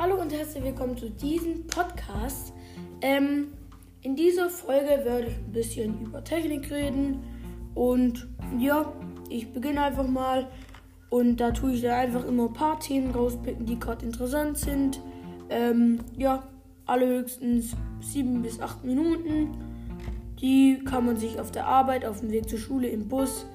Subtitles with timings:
[0.00, 2.52] Hallo und herzlich willkommen zu diesem Podcast.
[3.00, 3.48] Ähm,
[4.02, 7.24] in dieser Folge werde ich ein bisschen über Technik reden
[7.74, 8.28] und
[8.60, 8.92] ja,
[9.28, 10.46] ich beginne einfach mal
[11.10, 15.00] und da tue ich da einfach immer ein paar Themen rauspicken, die gerade interessant sind.
[15.50, 16.44] Ähm, ja,
[16.86, 19.48] alle höchstens sieben bis acht Minuten.
[20.40, 23.46] Die kann man sich auf der Arbeit, auf dem Weg zur Schule, im Bus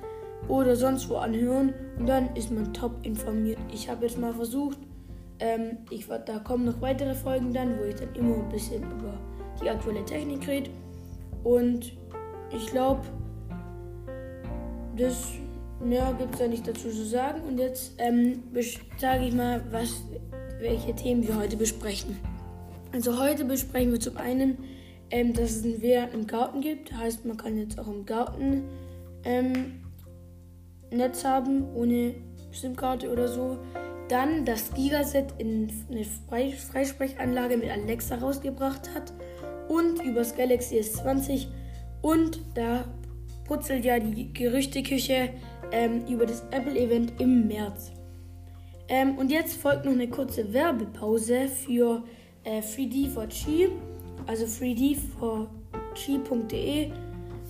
[0.50, 3.60] oder sonst wo anhören und dann ist man top informiert.
[3.74, 4.78] Ich habe jetzt mal versucht,
[5.44, 9.20] ähm, ich, da kommen noch weitere Folgen dann, wo ich dann immer ein bisschen über
[9.62, 10.70] die aktuelle Technik rede
[11.44, 11.92] und
[12.56, 13.02] ich glaube,
[14.96, 15.34] das
[15.84, 18.44] mehr gibt es da nicht dazu zu sagen und jetzt ähm,
[18.98, 20.04] sage ich mal, was,
[20.60, 22.18] welche Themen wir heute besprechen.
[22.94, 24.60] Also heute besprechen wir zum einen,
[25.12, 26.94] ähm, dass es ein WLAN im Garten gibt.
[26.94, 28.64] Heißt, man kann jetzt auch im Garten
[29.26, 29.82] ähm,
[30.90, 32.16] Netz haben, ohne
[32.52, 33.58] SIM-Karte oder so.
[34.14, 39.12] Dann das Gigaset in eine Freisprechanlage mit Alexa rausgebracht hat.
[39.70, 41.48] Und übers Galaxy S20.
[42.04, 42.86] Und da
[43.46, 45.32] putzelt ja die Gerüchteküche
[45.72, 47.92] ähm, über das Apple-Event im März.
[48.88, 52.04] Ähm, und jetzt folgt noch eine kurze Werbepause für
[52.44, 53.70] äh, 3D for Chi,
[54.28, 56.92] also 3D4Chi.de.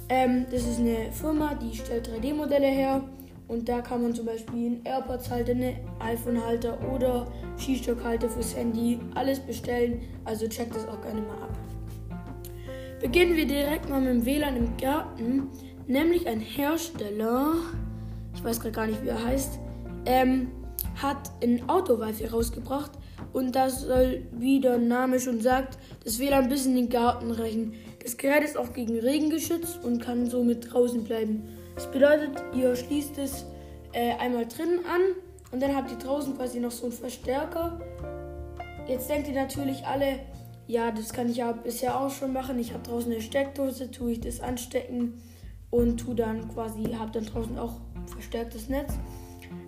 [0.08, 3.04] Ähm, das ist eine Firma, die stellt 3D-Modelle her
[3.48, 7.28] und da kann man zum Beispiel einen AirPods-Halter, einen iPhone-Halter oder
[7.58, 10.02] Skistock-Halter fürs Handy alles bestellen.
[10.26, 11.58] Also checkt das auch gerne mal ab.
[13.02, 15.50] Beginnen wir direkt mal mit dem WLAN im Garten,
[15.88, 17.54] nämlich ein Hersteller,
[18.34, 19.60] ich weiß gerade gar nicht, wie er heißt,
[20.06, 20.52] ähm,
[21.02, 22.92] hat ein Auto-Wi-Fi rausgebracht
[23.34, 27.74] und das soll, wie der Name schon sagt, das WLAN bis in den Garten reichen.
[28.04, 31.44] Das Gerät ist auch gegen Regen geschützt und kann somit draußen bleiben.
[31.76, 33.46] Das bedeutet, ihr schließt es
[33.94, 35.02] äh, einmal drinnen an
[35.52, 37.80] und dann habt ihr draußen quasi noch so einen Verstärker.
[38.88, 40.20] Jetzt denkt ihr natürlich alle,
[40.68, 42.60] ja, das kann ich ja bisher auch schon machen.
[42.60, 45.22] Ich habe draußen eine Steckdose, tue ich das anstecken
[45.70, 48.94] und tue dann quasi, habe dann draußen auch verstärktes Netz.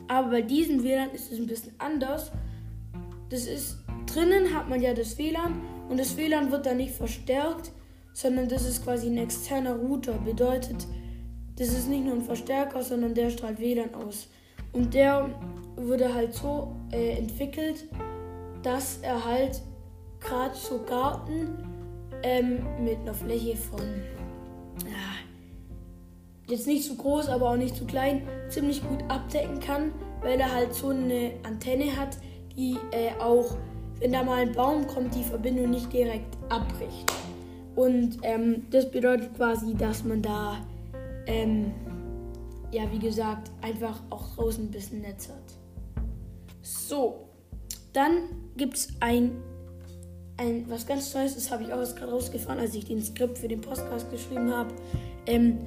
[0.07, 2.31] Aber bei diesem WLAN ist es ein bisschen anders.
[3.29, 7.71] Das ist drinnen hat man ja das WLAN und das WLAN wird dann nicht verstärkt,
[8.15, 10.13] sondern das ist quasi ein externer Router.
[10.13, 10.87] Bedeutet,
[11.57, 14.29] das ist nicht nur ein Verstärker, sondern der strahlt WLAN aus.
[14.71, 15.29] Und der
[15.75, 17.85] wurde halt so äh, entwickelt,
[18.63, 19.61] dass er halt
[20.21, 21.57] gerade so Garten
[22.23, 23.81] ähm, mit einer Fläche von
[24.85, 25.19] ja,
[26.47, 30.53] jetzt nicht zu groß, aber auch nicht zu klein, ziemlich gut abdecken kann, weil er
[30.53, 32.17] halt so eine Antenne hat,
[32.55, 33.57] die äh, auch,
[33.99, 37.11] wenn da mal ein Baum kommt, die Verbindung nicht direkt abbricht.
[37.75, 40.57] Und ähm, das bedeutet quasi, dass man da
[41.27, 41.73] ähm,
[42.75, 45.93] ja, wie gesagt, einfach auch draußen ein bisschen Netz hat.
[46.61, 47.29] So,
[47.93, 48.23] dann
[48.57, 49.31] gibt es ein,
[50.35, 53.47] ein, was ganz Neues, das habe ich auch gerade rausgefahren, als ich den Skript für
[53.47, 54.73] den Podcast geschrieben habe.
[55.25, 55.59] Ähm,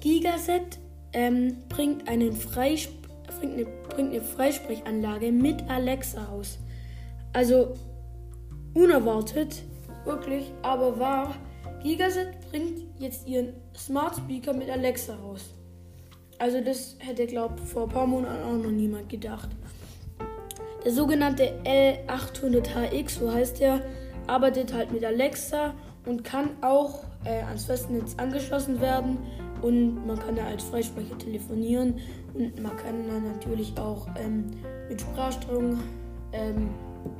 [0.00, 0.78] Gigaset
[1.14, 2.90] ähm, bringt, einen Freisp
[3.38, 6.58] bringt, eine, bringt eine Freisprechanlage mit Alexa raus.
[7.32, 7.74] Also
[8.74, 9.62] unerwartet,
[10.04, 11.36] wirklich, aber wahr.
[11.82, 15.54] Gigaset bringt jetzt ihren Smart Speaker mit Alexa raus.
[16.38, 19.48] Also das hätte, glaube ich, vor ein paar Monaten auch noch niemand gedacht.
[20.84, 23.82] Der sogenannte L800HX, so heißt er,
[24.26, 25.74] arbeitet halt mit Alexa
[26.06, 29.18] und kann auch äh, ans Festnetz angeschlossen werden
[29.60, 31.98] und man kann da als Freisprecher telefonieren
[32.32, 34.46] und man kann dann natürlich auch ähm,
[34.88, 35.78] mit Sprachsteuerung
[36.32, 36.70] ähm,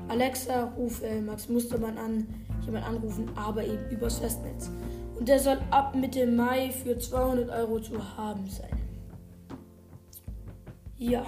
[0.09, 2.27] Alexa, ruf äh, Max Mustermann an,
[2.65, 4.71] jemand anrufen, aber eben übers Festnetz.
[5.19, 8.71] Und der soll ab Mitte Mai für 200 Euro zu haben sein.
[10.99, 11.25] Ja,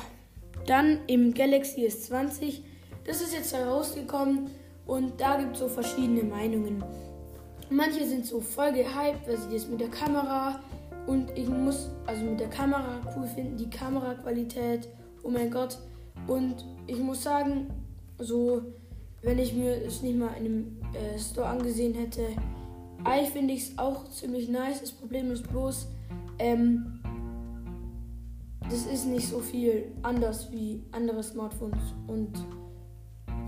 [0.67, 2.63] dann im Galaxy S20.
[3.05, 4.51] Das ist jetzt herausgekommen
[4.87, 6.85] und da gibt es so verschiedene Meinungen.
[7.69, 10.61] Manche sind so voll gehypt, weil sie das mit der Kamera
[11.07, 14.89] und ich muss also mit der Kamera cool finden, die Kameraqualität,
[15.23, 15.79] oh mein Gott.
[16.29, 17.69] Und ich muss sagen,
[18.19, 18.63] so
[19.23, 22.27] wenn ich mir es nicht mal in einem äh, Store angesehen hätte.
[23.05, 24.81] Eigentlich finde ich es auch ziemlich nice.
[24.81, 25.89] Das Problem ist bloß,
[26.39, 27.01] ähm,
[28.69, 31.95] das ist nicht so viel anders wie andere Smartphones.
[32.07, 32.33] Und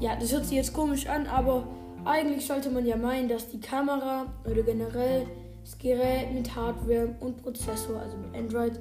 [0.00, 1.66] ja, das hört sich jetzt komisch an, aber
[2.04, 5.26] eigentlich sollte man ja meinen, dass die Kamera oder generell
[5.62, 8.78] das Gerät mit Hardware und Prozessor, also mit Android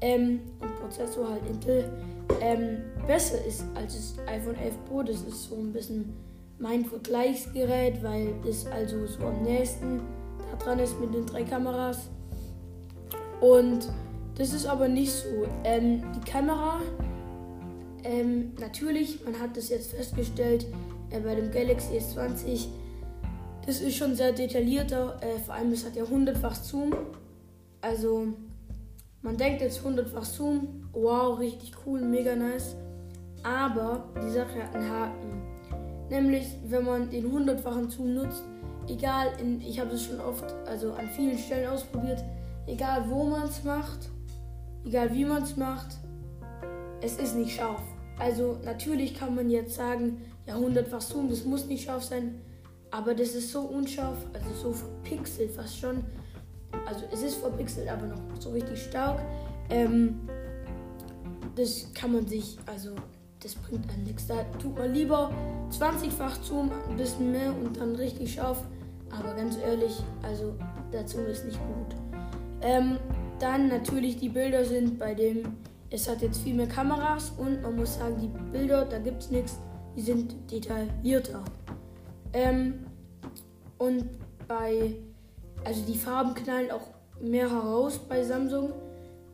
[0.00, 1.92] ähm, und Prozessor halt Intel,
[2.40, 5.02] ähm, besser ist als das iPhone 11 Pro.
[5.02, 6.12] Das ist so ein bisschen
[6.58, 10.00] mein Vergleichsgerät, weil es also so am nächsten
[10.50, 12.08] da dran ist mit den drei Kameras.
[13.40, 13.88] Und
[14.36, 15.46] das ist aber nicht so.
[15.64, 16.80] Ähm, die Kamera,
[18.04, 20.66] ähm, natürlich, man hat das jetzt festgestellt,
[21.10, 22.68] äh, bei dem Galaxy S20.
[23.66, 26.94] Das ist schon sehr detaillierter, äh, vor allem das hat ja hundertfach Zoom.
[27.80, 28.28] Also
[29.22, 32.76] man denkt jetzt hundertfach Zoom, wow, richtig cool, mega nice.
[33.42, 35.53] Aber die Sache hat einen Haken.
[36.10, 38.44] Nämlich, wenn man den hundertfachen Zoom nutzt,
[38.88, 42.22] egal, in, ich habe es schon oft, also an vielen Stellen ausprobiert,
[42.66, 44.10] egal wo man es macht,
[44.84, 45.96] egal wie man es macht,
[47.00, 47.80] es ist nicht scharf.
[48.18, 52.40] Also natürlich kann man jetzt sagen, ja 100-fach Zoom, das muss nicht scharf sein,
[52.90, 56.04] aber das ist so unscharf, also so verpixelt fast schon.
[56.86, 59.20] Also es ist verpixelt, aber noch so richtig stark.
[59.70, 60.20] Ähm,
[61.56, 62.90] das kann man sich, also
[63.42, 64.26] das bringt einem nichts.
[64.26, 65.30] Da tut man lieber
[65.80, 68.62] 20-fach Zoom, ein bisschen mehr und dann richtig scharf.
[69.10, 70.54] Aber ganz ehrlich, also
[70.92, 71.96] der Zoom ist nicht gut.
[72.62, 72.98] Ähm,
[73.38, 75.56] dann natürlich die Bilder sind bei dem,
[75.90, 79.30] es hat jetzt viel mehr Kameras und man muss sagen, die Bilder, da gibt es
[79.30, 79.58] nichts,
[79.96, 81.44] die sind detaillierter.
[82.32, 82.86] Ähm,
[83.78, 84.04] und
[84.48, 84.96] bei,
[85.64, 86.88] also die Farben knallen auch
[87.20, 88.72] mehr heraus bei Samsung.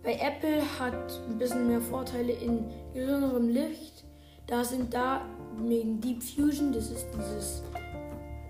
[0.03, 2.65] Bei Apple hat ein bisschen mehr Vorteile in
[2.95, 4.05] geringerem Licht.
[4.47, 5.23] Da sind da
[5.69, 7.63] wegen Deep Fusion, das ist dieses,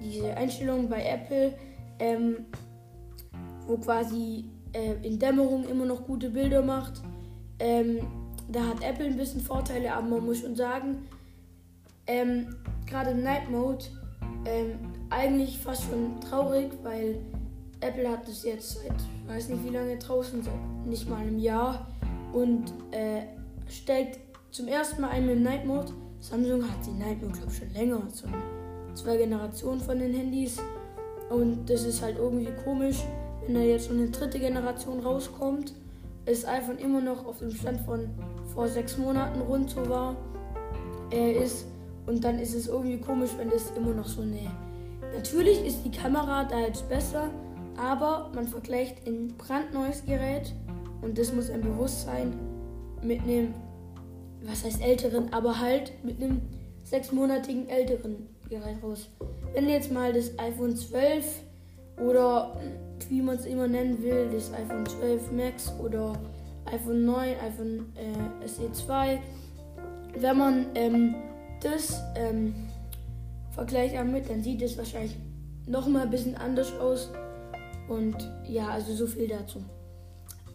[0.02, 1.54] diese Einstellung bei Apple,
[1.98, 2.46] ähm,
[3.66, 7.00] wo quasi äh, in Dämmerung immer noch gute Bilder macht.
[7.58, 8.00] Ähm,
[8.48, 11.06] da hat Apple ein bisschen Vorteile, aber man muss schon sagen,
[12.06, 13.84] ähm, gerade Night Mode
[14.44, 14.78] ähm,
[15.10, 17.18] eigentlich fast schon traurig, weil
[17.80, 18.94] Apple hat es jetzt seit
[19.26, 21.86] weiß nicht wie lange draußen, seit nicht mal einem Jahr
[22.32, 23.22] und äh,
[23.68, 24.18] stellt
[24.50, 25.92] zum ersten Mal ein mit Night Mode.
[26.20, 28.26] Samsung hat Mode glaube ich schon länger, so
[28.94, 30.58] zwei Generationen von den Handys
[31.30, 33.04] und das ist halt irgendwie komisch
[33.50, 35.74] wenn da jetzt schon eine dritte Generation rauskommt,
[36.26, 38.08] ist iPhone immer noch auf dem Stand von
[38.54, 40.14] vor sechs Monaten rund so war,
[41.10, 41.66] er ist.
[42.06, 44.50] Und dann ist es irgendwie komisch, wenn das immer noch so eine.
[45.14, 47.30] Natürlich ist die Kamera da jetzt besser,
[47.76, 50.54] aber man vergleicht ein brandneues Gerät
[51.02, 52.34] und das muss ein Bewusstsein
[53.02, 53.54] mit einem,
[54.44, 56.42] was heißt älteren, aber halt mit einem
[56.84, 59.08] sechsmonatigen älteren Gerät raus.
[59.52, 61.24] Wenn jetzt mal das iPhone 12
[61.98, 62.60] oder
[63.08, 66.12] wie man es immer nennen will, das iPhone 12 Max oder
[66.66, 69.20] iPhone 9, iPhone äh, SE 2.
[70.18, 71.14] Wenn man ähm,
[71.62, 72.54] das ähm,
[73.52, 75.16] vergleicht damit, dann sieht es wahrscheinlich
[75.66, 77.10] noch mal ein bisschen anders aus.
[77.88, 78.16] Und
[78.48, 79.62] ja, also so viel dazu.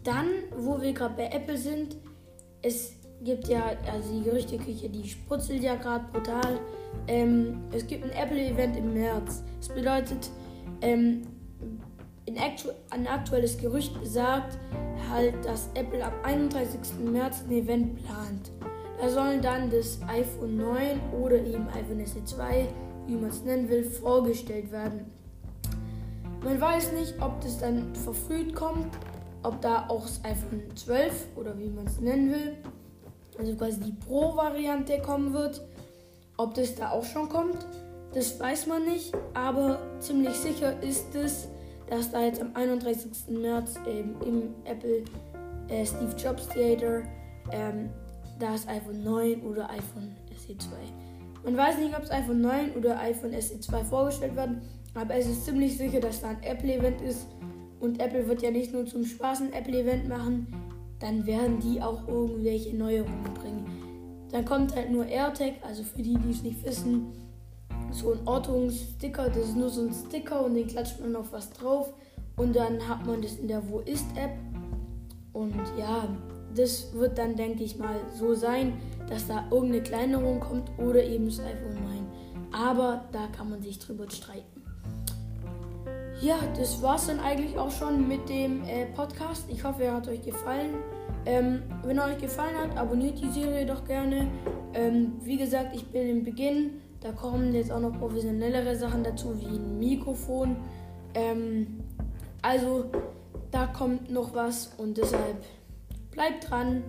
[0.04, 1.96] Dann, wo wir gerade bei Apple sind,
[2.62, 6.60] es gibt ja, also die Gerüchteküche, die sputzelt ja gerade brutal.
[7.08, 9.42] Ähm, es gibt ein Apple-Event im März.
[9.60, 10.30] Das bedeutet,
[10.80, 11.22] ähm,
[12.38, 14.58] Actu ein aktuelles Gerücht sagt
[15.10, 16.98] halt, dass Apple am 31.
[17.10, 18.52] März ein Event plant.
[19.00, 22.66] Da sollen dann das iPhone 9 oder eben iPhone SE 2,
[23.06, 25.10] wie man es nennen will, vorgestellt werden.
[26.42, 28.96] Man weiß nicht, ob das dann verfrüht kommt,
[29.42, 32.56] ob da auch das iPhone 12 oder wie man es nennen will,
[33.38, 35.60] also quasi die Pro-Variante kommen wird.
[36.36, 37.66] Ob das da auch schon kommt,
[38.12, 41.48] das weiß man nicht, aber ziemlich sicher ist es,
[41.88, 43.28] dass da jetzt am 31.
[43.28, 45.04] März ähm, im Apple
[45.68, 47.02] äh, Steve Jobs Theater
[47.52, 47.90] ähm,
[48.38, 50.68] das iPhone 9 oder iPhone SE 2.
[51.44, 54.62] Man weiß nicht, ob es iPhone 9 oder iPhone SE 2 vorgestellt werden,
[54.94, 57.26] aber es ist ziemlich sicher, dass da ein Apple-Event ist.
[57.80, 60.46] Und Apple wird ja nicht nur zum Spaß ein Apple-Event machen,
[60.98, 63.66] dann werden die auch irgendwelche Neuerungen bringen.
[64.30, 67.12] Dann kommt halt nur AirTag, also für die, die es nicht wissen,
[67.90, 69.28] so ein Ortungssticker.
[69.28, 71.92] Das ist nur so ein Sticker und den klatscht man auf was drauf.
[72.36, 74.32] Und dann hat man das in der Wo ist App.
[75.32, 76.08] Und ja,
[76.54, 78.74] das wird dann, denke ich mal, so sein,
[79.08, 82.52] dass da irgendeine Kleinerung kommt oder eben das iPhone 9.
[82.52, 84.55] Aber da kann man sich drüber streiten.
[86.26, 89.44] Ja, das war's dann eigentlich auch schon mit dem äh, Podcast.
[89.48, 90.74] Ich hoffe, er hat euch gefallen.
[91.24, 94.26] Ähm, wenn er euch gefallen hat, abonniert die Serie doch gerne.
[94.74, 99.40] Ähm, wie gesagt, ich bin im Beginn da kommen jetzt auch noch professionellere Sachen dazu,
[99.40, 100.56] wie ein Mikrofon.
[101.14, 101.78] Ähm,
[102.42, 102.86] also
[103.52, 105.44] da kommt noch was und deshalb
[106.10, 106.82] bleibt dran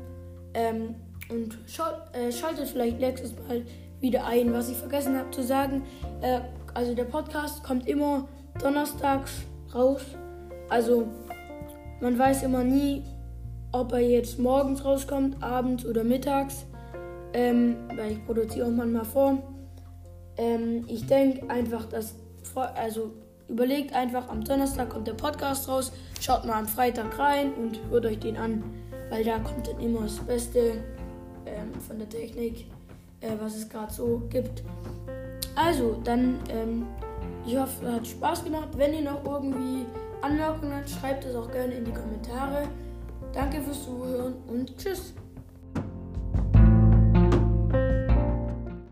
[0.55, 0.95] ähm,
[1.29, 3.67] und schaut, äh, schaltet vielleicht nächstes Mal
[3.99, 4.51] wieder ein.
[4.51, 5.83] Was ich vergessen habe zu sagen,
[6.21, 6.39] äh,
[6.73, 8.27] also der Podcast kommt immer
[8.61, 10.01] donnerstags raus.
[10.69, 11.07] Also
[12.01, 13.03] man weiß immer nie,
[13.71, 16.65] ob er jetzt morgens rauskommt, abends oder mittags.
[17.33, 19.37] Ähm, weil ich produziere auch manchmal vor.
[20.37, 22.15] Ähm, ich denke einfach, dass.
[22.75, 23.11] Also
[23.47, 25.91] überlegt einfach, am Donnerstag kommt der Podcast raus.
[26.19, 28.63] Schaut mal am Freitag rein und hört euch den an,
[29.09, 30.83] weil da kommt dann immer das Beste
[31.45, 32.65] ähm, von der Technik,
[33.21, 34.63] äh, was es gerade so gibt.
[35.55, 36.87] Also, dann, ähm,
[37.47, 38.69] ich hoffe, es hat Spaß gemacht.
[38.75, 39.85] Wenn ihr noch irgendwie
[40.21, 42.67] Anmerkungen habt, schreibt es auch gerne in die Kommentare.
[43.33, 45.13] Danke fürs Zuhören und tschüss.